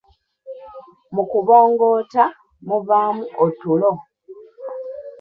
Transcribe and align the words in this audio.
Mu 1.13 1.23
kubongoota 1.31 2.23
muvaamu 2.67 3.23
otulo. 3.45 3.91